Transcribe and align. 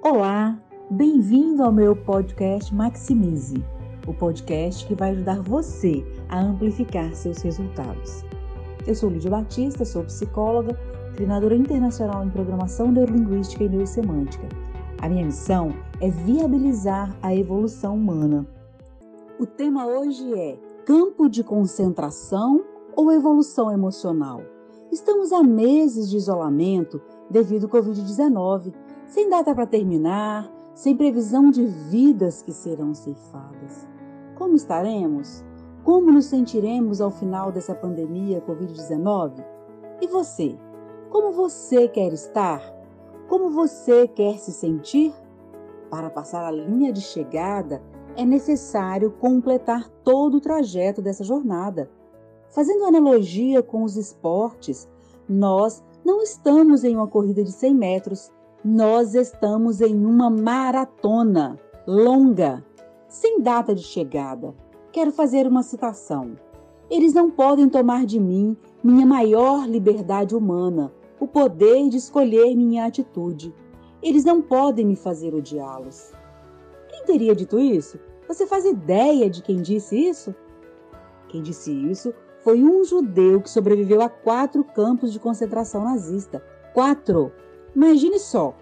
Olá, 0.00 0.56
bem-vindo 0.88 1.60
ao 1.60 1.72
meu 1.72 1.96
podcast 1.96 2.72
Maximize, 2.72 3.62
o 4.06 4.14
podcast 4.14 4.86
que 4.86 4.94
vai 4.94 5.10
ajudar 5.10 5.42
você 5.42 6.04
a 6.28 6.40
amplificar 6.40 7.12
seus 7.14 7.38
resultados. 7.42 8.24
Eu 8.86 8.94
sou 8.94 9.10
Lídia 9.10 9.28
Batista, 9.28 9.84
sou 9.84 10.04
psicóloga, 10.04 10.78
treinadora 11.16 11.56
internacional 11.56 12.24
em 12.24 12.30
programação 12.30 12.92
neurolinguística 12.92 13.64
e 13.64 13.68
neurosemântica. 13.68 14.48
A 15.02 15.08
minha 15.08 15.26
missão 15.26 15.74
é 16.00 16.08
viabilizar 16.08 17.14
a 17.20 17.34
evolução 17.34 17.96
humana. 17.96 18.46
O 19.38 19.46
tema 19.46 19.84
hoje 19.84 20.32
é 20.32 20.56
campo 20.86 21.28
de 21.28 21.42
concentração 21.42 22.64
ou 22.94 23.12
evolução 23.12 23.72
emocional. 23.72 24.42
Estamos 24.92 25.32
há 25.32 25.42
meses 25.42 26.08
de 26.08 26.16
isolamento 26.16 27.02
devido 27.28 27.64
ao 27.64 27.70
Covid-19, 27.70 28.72
sem 29.08 29.30
data 29.30 29.54
para 29.54 29.66
terminar, 29.66 30.52
sem 30.74 30.94
previsão 30.94 31.50
de 31.50 31.64
vidas 31.64 32.42
que 32.42 32.52
serão 32.52 32.94
ceifadas. 32.94 33.88
Como 34.36 34.54
estaremos? 34.54 35.42
Como 35.82 36.12
nos 36.12 36.26
sentiremos 36.26 37.00
ao 37.00 37.10
final 37.10 37.50
dessa 37.50 37.74
pandemia 37.74 38.42
Covid-19? 38.42 39.42
E 40.02 40.06
você? 40.06 40.56
Como 41.08 41.32
você 41.32 41.88
quer 41.88 42.12
estar? 42.12 42.62
Como 43.28 43.48
você 43.48 44.06
quer 44.06 44.38
se 44.38 44.52
sentir? 44.52 45.14
Para 45.90 46.10
passar 46.10 46.44
a 46.44 46.50
linha 46.50 46.92
de 46.92 47.00
chegada, 47.00 47.82
é 48.14 48.24
necessário 48.26 49.10
completar 49.12 49.88
todo 50.04 50.36
o 50.36 50.40
trajeto 50.40 51.00
dessa 51.00 51.24
jornada. 51.24 51.90
Fazendo 52.50 52.84
analogia 52.84 53.62
com 53.62 53.84
os 53.84 53.96
esportes, 53.96 54.86
nós 55.26 55.82
não 56.04 56.22
estamos 56.22 56.84
em 56.84 56.94
uma 56.94 57.06
corrida 57.06 57.42
de 57.42 57.52
100 57.52 57.74
metros, 57.74 58.30
nós 58.64 59.14
estamos 59.14 59.80
em 59.80 60.04
uma 60.04 60.28
maratona 60.28 61.58
longa, 61.86 62.64
sem 63.08 63.40
data 63.40 63.74
de 63.74 63.82
chegada. 63.82 64.54
Quero 64.92 65.12
fazer 65.12 65.46
uma 65.46 65.62
citação. 65.62 66.36
Eles 66.90 67.14
não 67.14 67.30
podem 67.30 67.68
tomar 67.68 68.04
de 68.04 68.18
mim 68.18 68.56
minha 68.82 69.06
maior 69.06 69.68
liberdade 69.68 70.34
humana, 70.34 70.92
o 71.20 71.26
poder 71.26 71.88
de 71.88 71.98
escolher 71.98 72.54
minha 72.56 72.86
atitude. 72.86 73.54
Eles 74.02 74.24
não 74.24 74.42
podem 74.42 74.86
me 74.86 74.96
fazer 74.96 75.34
odiá-los. 75.34 76.12
Quem 76.88 77.04
teria 77.04 77.34
dito 77.34 77.58
isso? 77.58 77.98
Você 78.26 78.46
faz 78.46 78.64
ideia 78.64 79.30
de 79.30 79.42
quem 79.42 79.62
disse 79.62 79.96
isso? 79.96 80.34
Quem 81.28 81.42
disse 81.42 81.72
isso 81.72 82.12
foi 82.40 82.62
um 82.62 82.84
judeu 82.84 83.40
que 83.40 83.50
sobreviveu 83.50 84.00
a 84.00 84.08
quatro 84.08 84.64
campos 84.64 85.12
de 85.12 85.20
concentração 85.20 85.84
nazista. 85.84 86.42
Quatro! 86.72 87.32
Imagine 87.78 88.18
só: 88.18 88.56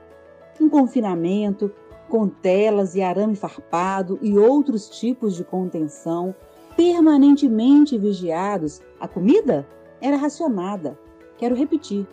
um 0.61 0.69
confinamento 0.69 1.73
com 2.07 2.29
telas 2.29 2.95
e 2.95 3.01
arame 3.01 3.35
farpado 3.35 4.19
e 4.21 4.37
outros 4.37 4.91
tipos 4.91 5.35
de 5.35 5.43
contenção, 5.43 6.35
permanentemente 6.77 7.97
vigiados. 7.97 8.83
A 9.01 9.09
comida 9.09 9.67
era 10.03 10.19
racionada. 10.19 10.99
Quero 11.39 11.55
repetir: 11.55 12.07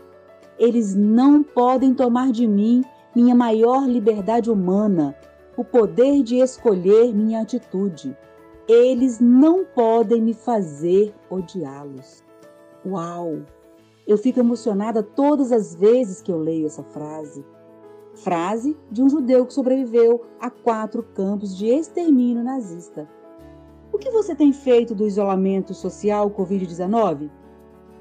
eles 0.57 0.95
não 0.95 1.43
podem 1.43 1.93
tomar 1.93 2.31
de 2.31 2.47
mim 2.47 2.85
minha 3.13 3.35
maior 3.35 3.85
liberdade 3.85 4.49
humana, 4.49 5.13
o 5.57 5.63
poder 5.65 6.23
de 6.23 6.37
escolher 6.37 7.13
minha 7.13 7.41
atitude. 7.41 8.17
Eles 8.65 9.19
não 9.19 9.65
podem 9.65 10.21
me 10.21 10.33
fazer 10.33 11.13
odiá-los. 11.29 12.23
Uau! 12.85 13.41
Eu 14.05 14.17
fico 14.17 14.39
emocionada 14.39 15.01
todas 15.01 15.51
as 15.51 15.73
vezes 15.73 16.21
que 16.21 16.31
eu 16.31 16.37
leio 16.37 16.65
essa 16.65 16.83
frase. 16.83 17.45
Frase 18.15 18.77
de 18.91 19.01
um 19.01 19.09
judeu 19.09 19.45
que 19.45 19.53
sobreviveu 19.53 20.25
a 20.39 20.49
quatro 20.49 21.01
campos 21.01 21.55
de 21.55 21.67
extermínio 21.67 22.43
nazista. 22.43 23.09
O 23.93 23.97
que 23.97 24.11
você 24.11 24.35
tem 24.35 24.51
feito 24.51 24.93
do 24.93 25.07
isolamento 25.07 25.73
social 25.73 26.29
Covid-19? 26.31 27.29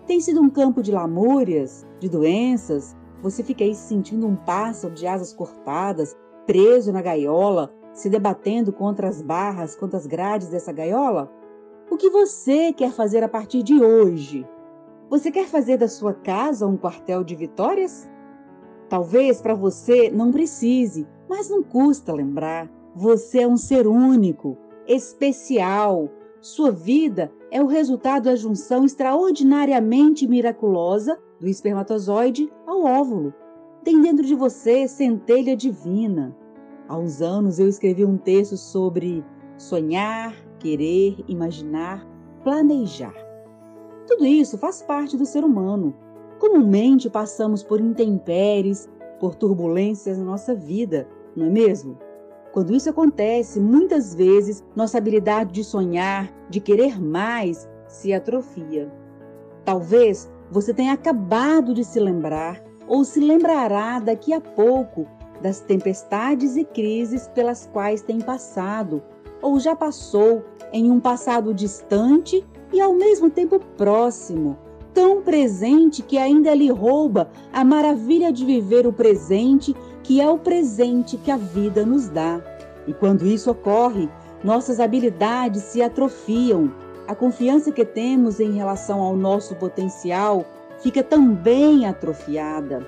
Tem 0.07 0.21
sido 0.21 0.41
um 0.41 0.51
campo 0.51 0.83
de 0.83 0.91
lamúrias, 0.91 1.87
de 2.01 2.09
doenças? 2.09 2.97
Você 3.23 3.45
fica 3.45 3.63
aí 3.63 3.75
se 3.75 3.87
sentindo 3.87 4.27
um 4.27 4.35
pássaro 4.35 4.93
de 4.93 5.07
asas 5.07 5.33
cortadas, 5.33 6.17
preso 6.47 6.93
na 6.93 7.01
gaiola, 7.01 7.73
se 7.93 8.11
debatendo 8.11 8.73
contra 8.73 9.09
as 9.09 9.23
barras, 9.23 9.77
contra 9.77 9.99
as 9.99 10.07
grades 10.07 10.49
dessa 10.49 10.73
gaiola? 10.73 11.31
O 11.89 11.97
que 11.97 12.11
você 12.11 12.73
quer 12.73 12.91
fazer 12.91 13.23
a 13.23 13.29
partir 13.29 13.63
de 13.63 13.81
hoje? 13.81 14.45
Você 15.13 15.31
quer 15.31 15.47
fazer 15.47 15.77
da 15.77 15.89
sua 15.89 16.15
casa 16.15 16.67
um 16.67 16.75
quartel 16.75 17.23
de 17.23 17.37
vitórias? 17.37 18.09
Talvez 18.89 19.43
para 19.43 19.55
você 19.55 20.11
não 20.11 20.33
precise, 20.33 21.07
mas 21.29 21.51
não 21.51 21.63
custa 21.63 22.15
lembrar. 22.15 22.67
Você 22.97 23.43
é 23.43 23.47
um 23.47 23.59
ser 23.59 23.87
único, 23.87 24.57
especial. 24.89 26.09
Sua 26.41 26.71
vida 26.71 27.31
é 27.51 27.63
o 27.63 27.67
resultado 27.67 28.23
da 28.23 28.37
junção 28.37 28.87
extraordinariamente 28.87 30.27
miraculosa 30.27 31.19
do 31.39 31.47
espermatozoide 31.47 32.51
ao 32.67 32.83
óvulo. 32.83 33.35
Tem 33.85 34.01
dentro 34.01 34.25
de 34.25 34.35
você 34.35 34.89
centelha 34.89 35.55
divina. 35.55 36.35
Há 36.89 36.97
uns 36.97 37.21
anos 37.21 37.59
eu 37.59 37.69
escrevi 37.69 38.03
um 38.03 38.17
texto 38.17 38.57
sobre 38.57 39.23
sonhar, 39.59 40.35
querer, 40.59 41.23
imaginar, 41.29 42.03
planejar. 42.43 43.32
Tudo 44.07 44.27
isso 44.27 44.59
faz 44.59 44.83
parte 44.83 45.17
do 45.17 45.25
ser 45.25 45.45
humano. 45.45 45.95
Comumente 46.39 47.09
passamos 47.09 47.63
por 47.63 47.81
intempéries, 47.81 48.89
por 49.21 49.35
turbulências 49.35 50.19
na 50.19 50.25
nossa 50.25 50.55
vida, 50.55 51.09
não 51.37 51.47
é 51.47 51.51
mesmo? 51.51 51.99
Quando 52.53 52.75
isso 52.75 52.91
acontece, 52.91 53.61
muitas 53.61 54.15
vezes 54.15 54.63
nossa 54.77 54.99
habilidade 54.99 55.53
de 55.53 55.65
sonhar, 55.65 56.31
de 56.51 56.61
querer 56.61 57.01
mais, 57.01 57.69
se 57.87 58.13
atrofia. 58.13 58.93
Talvez 59.65 60.31
você 60.51 60.75
tenha 60.75 60.93
acabado 60.93 61.73
de 61.73 61.85
se 61.85 61.99
lembrar 61.99 62.63
ou 62.87 63.05
se 63.05 63.21
lembrará 63.21 64.01
daqui 64.01 64.35
a 64.35 64.41
pouco 64.41 65.07
das 65.41 65.61
tempestades 65.61 66.57
e 66.57 66.65
crises 66.65 67.29
pelas 67.29 67.67
quais 67.73 68.03
tem 68.03 68.21
passado 68.21 69.03
ou 69.41 69.59
já 69.59 69.75
passou 69.75 70.45
em 70.73 70.91
um 70.91 71.01
passado 71.01 71.55
distante 71.55 72.47
e 72.73 72.81
ao 72.81 72.93
mesmo 72.93 73.31
tempo 73.31 73.61
próximo, 73.77 74.59
tão 74.95 75.23
presente 75.23 76.03
que 76.03 76.19
ainda 76.19 76.55
lhe 76.55 76.71
rouba 76.71 77.31
a 77.53 77.65
maravilha 77.65 78.33
de 78.33 78.45
viver 78.45 78.87
o 78.87 78.93
presente, 78.93 79.75
que 80.03 80.21
é 80.21 80.29
o 80.29 80.39
presente 80.39 81.17
que 81.17 81.31
a 81.31 81.37
vida 81.37 81.85
nos 81.85 82.09
dá. 82.09 82.41
E 82.87 82.93
quando 82.93 83.27
isso 83.27 83.51
ocorre, 83.51 84.09
nossas 84.43 84.81
habilidades 84.81 85.63
se 85.63 85.83
atrofiam, 85.83 86.73
a 87.07 87.15
confiança 87.15 87.73
que 87.73 87.85
temos 87.85 88.41
em 88.41 88.53
relação 88.53 89.01
ao 89.01 89.17
nosso 89.17 89.55
potencial 89.57 90.45
fica 90.81 91.03
também 91.03 91.87
atrofiada. 91.87 92.87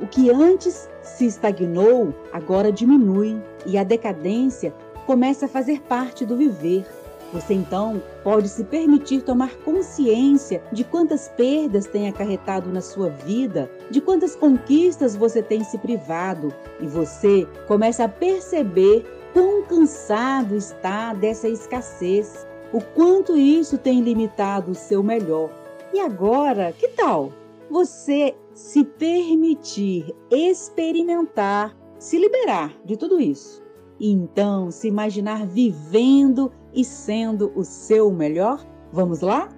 O 0.00 0.06
que 0.06 0.30
antes 0.30 0.88
se 1.00 1.26
estagnou, 1.26 2.12
agora 2.32 2.72
diminui 2.72 3.40
e 3.64 3.78
a 3.78 3.84
decadência 3.84 4.74
começa 5.06 5.46
a 5.46 5.48
fazer 5.48 5.80
parte 5.82 6.26
do 6.26 6.36
viver. 6.36 6.84
Você 7.32 7.54
então 7.54 8.02
pode 8.22 8.48
se 8.48 8.64
permitir 8.64 9.22
tomar 9.22 9.54
consciência 9.64 10.62
de 10.70 10.84
quantas 10.84 11.28
perdas 11.28 11.86
tem 11.86 12.08
acarretado 12.08 12.70
na 12.70 12.80
sua 12.80 13.08
vida, 13.08 13.70
de 13.90 14.00
quantas 14.00 14.36
conquistas 14.36 15.16
você 15.16 15.42
tem 15.42 15.64
se 15.64 15.78
privado, 15.78 16.52
e 16.80 16.86
você 16.86 17.46
começa 17.66 18.04
a 18.04 18.08
perceber 18.08 19.06
quão 19.32 19.62
cansado 19.62 20.54
está 20.54 21.14
dessa 21.14 21.48
escassez, 21.48 22.46
o 22.72 22.80
quanto 22.80 23.36
isso 23.36 23.78
tem 23.78 24.02
limitado 24.02 24.72
o 24.72 24.74
seu 24.74 25.02
melhor 25.02 25.50
e 25.92 26.00
agora, 26.00 26.72
que 26.72 26.88
tal 26.88 27.32
você 27.68 28.34
se 28.54 28.82
permitir 28.82 30.14
experimentar, 30.30 31.76
se 31.98 32.18
liberar 32.18 32.74
de 32.84 32.96
tudo 32.96 33.20
isso? 33.20 33.62
E 34.02 34.10
então 34.10 34.68
se 34.72 34.88
imaginar 34.88 35.46
vivendo 35.46 36.50
e 36.74 36.84
sendo 36.84 37.52
o 37.54 37.62
seu 37.62 38.10
melhor? 38.10 38.66
Vamos 38.92 39.20
lá? 39.20 39.48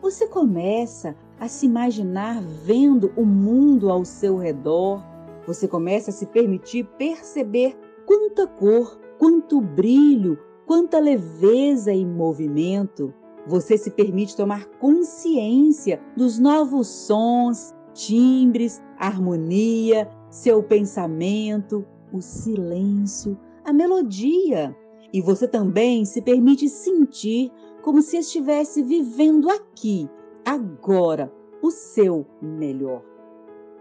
Você 0.00 0.26
começa 0.26 1.14
a 1.38 1.48
se 1.48 1.66
imaginar 1.66 2.40
vendo 2.40 3.12
o 3.14 3.26
mundo 3.26 3.90
ao 3.90 4.02
seu 4.02 4.38
redor. 4.38 5.04
Você 5.46 5.68
começa 5.68 6.08
a 6.08 6.14
se 6.14 6.24
permitir 6.24 6.84
perceber 6.96 7.76
quanta 8.06 8.46
cor, 8.46 8.98
quanto 9.18 9.60
brilho, 9.60 10.38
quanta 10.64 10.98
leveza 10.98 11.92
e 11.92 12.06
movimento. 12.06 13.12
Você 13.46 13.76
se 13.76 13.90
permite 13.90 14.34
tomar 14.34 14.64
consciência 14.80 16.00
dos 16.16 16.38
novos 16.38 16.88
sons, 16.88 17.74
timbres, 17.92 18.82
harmonia, 18.98 20.08
seu 20.30 20.62
pensamento, 20.62 21.84
o 22.10 22.22
silêncio, 22.22 23.38
a 23.64 23.72
melodia. 23.72 24.76
E 25.12 25.20
você 25.20 25.46
também 25.46 26.04
se 26.04 26.20
permite 26.20 26.68
sentir 26.68 27.50
como 27.82 28.02
se 28.02 28.18
estivesse 28.18 28.82
vivendo 28.82 29.50
aqui, 29.50 30.08
agora, 30.44 31.32
o 31.62 31.70
seu 31.70 32.26
melhor. 32.40 33.02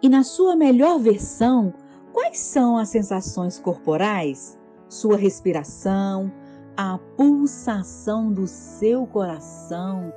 E 0.01 0.09
na 0.09 0.23
sua 0.23 0.55
melhor 0.55 0.99
versão, 0.99 1.73
Quais 2.13 2.37
são 2.37 2.77
as 2.77 2.89
sensações 2.89 3.59
corporais? 3.59 4.57
Sua 4.87 5.17
respiração, 5.17 6.31
a 6.77 6.99
pulsação 7.17 8.31
do 8.31 8.45
seu 8.45 9.07
coração, 9.07 10.13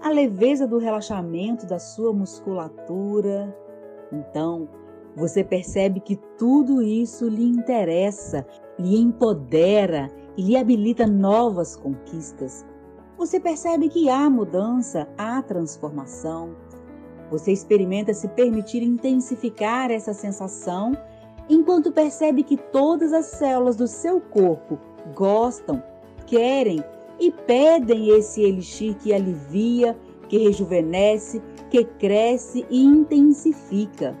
a 0.00 0.08
leveza 0.08 0.66
do 0.66 0.78
relaxamento 0.78 1.66
da 1.66 1.78
sua 1.78 2.14
musculatura. 2.14 3.54
Então, 4.10 4.66
você 5.14 5.44
percebe 5.44 6.00
que 6.00 6.16
tudo 6.38 6.80
isso 6.80 7.28
lhe 7.28 7.44
interessa, 7.44 8.46
lhe 8.78 8.96
empodera 8.98 10.10
e 10.36 10.42
lhe 10.42 10.56
habilita 10.56 11.06
novas 11.06 11.76
conquistas. 11.76 12.64
Você 13.16 13.38
percebe 13.38 13.88
que 13.88 14.08
há 14.08 14.28
mudança, 14.28 15.08
há 15.16 15.40
transformação. 15.42 16.56
Você 17.30 17.52
experimenta 17.52 18.12
se 18.12 18.28
permitir 18.28 18.82
intensificar 18.82 19.90
essa 19.90 20.12
sensação 20.12 20.92
enquanto 21.48 21.92
percebe 21.92 22.42
que 22.42 22.56
todas 22.56 23.12
as 23.12 23.26
células 23.26 23.76
do 23.76 23.86
seu 23.86 24.20
corpo 24.20 24.78
gostam, 25.14 25.82
querem 26.26 26.82
e 27.20 27.30
pedem 27.30 28.08
esse 28.10 28.42
elixir 28.42 28.96
que 28.96 29.12
alivia, 29.12 29.96
que 30.28 30.38
rejuvenesce, 30.38 31.40
que 31.70 31.84
cresce 31.84 32.66
e 32.70 32.82
intensifica. 32.82 34.16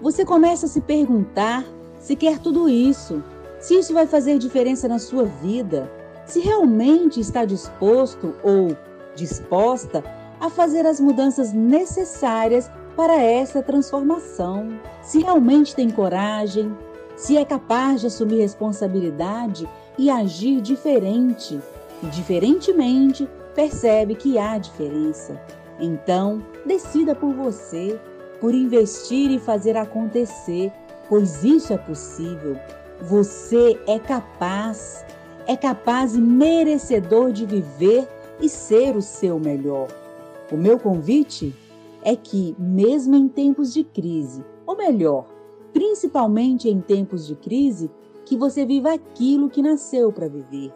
Você 0.00 0.24
começa 0.24 0.66
a 0.66 0.68
se 0.68 0.80
perguntar 0.80 1.64
se 2.00 2.14
quer 2.14 2.38
tudo 2.38 2.68
isso, 2.68 3.22
se 3.66 3.74
isso 3.74 3.92
vai 3.92 4.06
fazer 4.06 4.38
diferença 4.38 4.86
na 4.86 5.00
sua 5.00 5.24
vida, 5.24 5.90
se 6.24 6.38
realmente 6.38 7.18
está 7.18 7.44
disposto 7.44 8.32
ou 8.40 8.76
disposta 9.16 10.04
a 10.38 10.48
fazer 10.48 10.86
as 10.86 11.00
mudanças 11.00 11.52
necessárias 11.52 12.70
para 12.94 13.20
essa 13.20 13.60
transformação, 13.60 14.78
se 15.02 15.18
realmente 15.18 15.74
tem 15.74 15.90
coragem, 15.90 16.72
se 17.16 17.36
é 17.36 17.44
capaz 17.44 18.02
de 18.02 18.06
assumir 18.06 18.38
responsabilidade 18.38 19.68
e 19.98 20.08
agir 20.10 20.60
diferente, 20.60 21.60
e 22.04 22.06
diferentemente 22.06 23.28
percebe 23.52 24.14
que 24.14 24.38
há 24.38 24.58
diferença. 24.58 25.40
Então, 25.80 26.40
decida 26.64 27.16
por 27.16 27.34
você, 27.34 27.98
por 28.40 28.54
investir 28.54 29.28
e 29.32 29.40
fazer 29.40 29.76
acontecer, 29.76 30.70
pois 31.08 31.42
isso 31.42 31.72
é 31.72 31.78
possível. 31.78 32.56
Você 33.02 33.78
é 33.86 33.98
capaz, 33.98 35.04
é 35.46 35.54
capaz 35.54 36.14
e 36.14 36.20
merecedor 36.20 37.30
de 37.30 37.44
viver 37.44 38.08
e 38.40 38.48
ser 38.48 38.96
o 38.96 39.02
seu 39.02 39.38
melhor. 39.38 39.88
O 40.50 40.56
meu 40.56 40.78
convite 40.78 41.54
é 42.02 42.16
que, 42.16 42.56
mesmo 42.58 43.14
em 43.14 43.28
tempos 43.28 43.74
de 43.74 43.84
crise, 43.84 44.44
ou 44.66 44.76
melhor, 44.76 45.26
principalmente 45.72 46.68
em 46.70 46.80
tempos 46.80 47.26
de 47.26 47.34
crise, 47.36 47.90
que 48.24 48.36
você 48.36 48.64
viva 48.64 48.94
aquilo 48.94 49.50
que 49.50 49.60
nasceu 49.60 50.10
para 50.10 50.28
viver. 50.28 50.72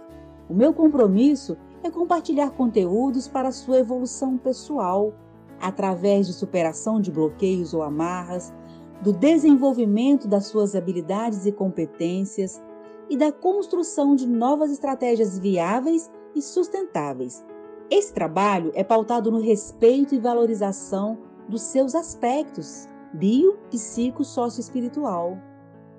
O 0.49 0.55
meu 0.55 0.75
compromisso 0.75 1.57
é 1.83 1.91
compartilhar 1.91 2.51
conteúdos 2.51 3.27
para 3.27 3.51
sua 3.51 3.79
evolução 3.79 4.37
pessoal, 4.37 5.15
através 5.61 6.27
de 6.27 6.33
superação 6.35 7.01
de 7.01 7.11
bloqueios 7.11 7.73
ou 7.73 7.83
amarras, 7.83 8.53
do 9.01 9.13
desenvolvimento 9.13 10.29
das 10.29 10.47
suas 10.47 10.75
habilidades 10.75 11.47
e 11.47 11.53
competências 11.53 12.61
e 13.09 13.17
da 13.17 13.33
construção 13.33 14.15
de 14.15 14.27
novas 14.27 14.71
estratégias 14.71 15.39
viáveis 15.39 16.11
e 16.35 16.43
sustentáveis 16.43 17.45
esse 17.91 18.13
trabalho 18.13 18.71
é 18.77 18.85
pautado 18.85 19.33
no 19.33 19.41
respeito 19.41 20.15
e 20.15 20.21
valorização 20.21 21.19
dos 21.49 21.63
seus 21.63 21.97
aspectos 21.97 22.87
bio, 23.13 23.59
psico, 23.69 24.23
socioespiritual. 24.23 25.37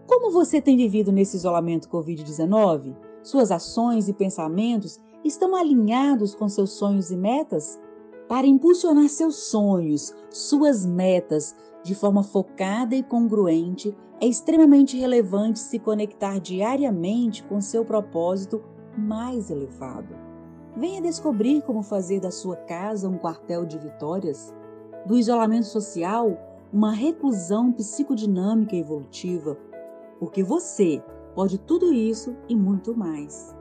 Como 0.07 0.31
você 0.31 0.61
tem 0.61 0.77
vivido 0.77 1.11
nesse 1.11 1.35
isolamento 1.35 1.89
Covid-19? 1.89 2.95
Suas 3.21 3.51
ações 3.51 4.07
e 4.07 4.13
pensamentos 4.13 5.01
estão 5.21 5.53
alinhados 5.53 6.33
com 6.33 6.47
seus 6.47 6.71
sonhos 6.71 7.11
e 7.11 7.17
metas? 7.17 7.77
Para 8.29 8.47
impulsionar 8.47 9.09
seus 9.09 9.35
sonhos, 9.35 10.15
suas 10.29 10.85
metas 10.85 11.53
de 11.83 11.95
forma 11.95 12.23
focada 12.23 12.95
e 12.95 13.03
congruente, 13.03 13.95
é 14.19 14.27
extremamente 14.27 14.97
relevante 14.97 15.59
se 15.59 15.79
conectar 15.79 16.39
diariamente 16.39 17.43
com 17.43 17.59
seu 17.59 17.83
propósito 17.83 18.61
mais 18.97 19.49
elevado. 19.49 20.15
Venha 20.77 21.01
descobrir 21.01 21.61
como 21.63 21.81
fazer 21.81 22.19
da 22.19 22.31
sua 22.31 22.55
casa 22.55 23.09
um 23.09 23.17
quartel 23.17 23.65
de 23.65 23.77
vitórias, 23.77 24.53
do 25.05 25.17
isolamento 25.17 25.65
social 25.65 26.37
uma 26.71 26.91
reclusão 26.91 27.71
psicodinâmica 27.71 28.75
evolutiva, 28.75 29.57
porque 30.19 30.41
você 30.41 31.03
pode 31.35 31.57
tudo 31.57 31.91
isso 31.91 32.35
e 32.47 32.55
muito 32.55 32.95
mais. 32.95 33.53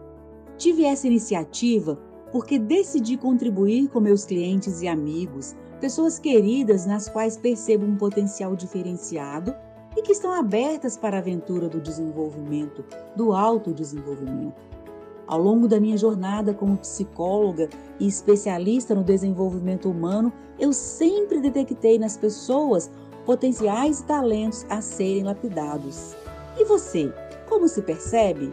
Tive 0.57 0.85
essa 0.85 1.07
iniciativa 1.07 1.99
porque 2.31 2.59
decidi 2.59 3.17
contribuir 3.17 3.89
com 3.89 3.99
meus 3.99 4.25
clientes 4.25 4.83
e 4.83 4.87
amigos, 4.87 5.57
pessoas 5.81 6.19
queridas 6.19 6.85
nas 6.85 7.09
quais 7.09 7.37
percebo 7.37 7.87
um 7.87 7.97
potencial 7.97 8.55
diferenciado 8.55 9.55
e 9.97 10.03
que 10.03 10.13
estão 10.13 10.33
abertas 10.33 10.97
para 10.97 11.17
a 11.17 11.21
aventura 11.21 11.69
do 11.69 11.81
desenvolvimento, 11.81 12.85
do 13.17 13.33
autodesenvolvimento. 13.33 14.71
Ao 15.27 15.41
longo 15.41 15.67
da 15.67 15.81
minha 15.81 15.97
jornada 15.97 16.53
como 16.53 16.77
psicóloga 16.77 17.69
e 17.99 18.07
especialista 18.07 18.95
no 18.95 19.03
desenvolvimento 19.03 19.91
humano, 19.91 20.33
eu 20.59 20.73
sempre 20.73 21.41
detectei 21.41 21.99
nas 21.99 22.17
pessoas 22.17 22.91
potenciais 23.25 24.01
e 24.01 24.05
talentos 24.05 24.67
a 24.69 24.81
serem 24.81 25.25
lapidados. 25.25 26.15
E 26.59 26.65
você, 26.65 27.13
como 27.49 27.69
se 27.69 27.81
percebe? 27.81 28.53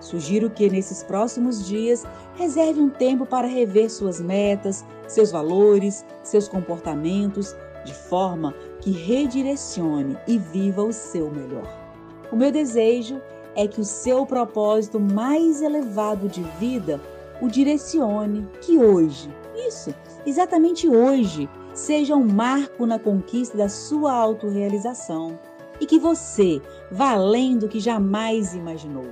Sugiro 0.00 0.48
que 0.48 0.70
nesses 0.70 1.02
próximos 1.02 1.66
dias 1.66 2.04
reserve 2.34 2.80
um 2.80 2.88
tempo 2.88 3.26
para 3.26 3.46
rever 3.46 3.90
suas 3.90 4.20
metas, 4.20 4.84
seus 5.06 5.30
valores, 5.30 6.04
seus 6.22 6.48
comportamentos, 6.48 7.56
de 7.84 7.94
forma 7.94 8.54
que 8.80 8.90
redirecione 8.90 10.16
e 10.26 10.38
viva 10.38 10.82
o 10.82 10.92
seu 10.92 11.30
melhor. 11.30 11.66
O 12.30 12.36
meu 12.36 12.52
desejo 12.52 13.20
é 13.56 13.66
que 13.66 13.80
o 13.80 13.84
seu 13.84 14.24
propósito 14.24 15.00
mais 15.00 15.62
elevado 15.62 16.28
de 16.28 16.42
vida 16.60 17.00
o 17.40 17.48
direcione, 17.48 18.48
que 18.60 18.78
hoje, 18.78 19.32
isso, 19.54 19.94
exatamente 20.26 20.88
hoje, 20.88 21.48
seja 21.72 22.16
um 22.16 22.24
marco 22.24 22.84
na 22.84 22.98
conquista 22.98 23.56
da 23.56 23.68
sua 23.68 24.12
autorrealização 24.12 25.38
e 25.80 25.86
que 25.86 25.98
você 25.98 26.60
vá 26.90 27.12
além 27.12 27.56
do 27.56 27.68
que 27.68 27.78
jamais 27.78 28.54
imaginou. 28.54 29.06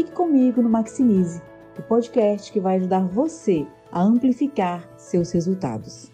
Fique 0.00 0.12
comigo 0.12 0.62
no 0.62 0.70
Maximize, 0.70 1.42
o 1.78 1.82
podcast 1.82 2.50
que 2.50 2.58
vai 2.58 2.76
ajudar 2.76 3.06
você 3.06 3.66
a 3.92 4.00
amplificar 4.00 4.88
seus 4.96 5.30
resultados. 5.30 6.10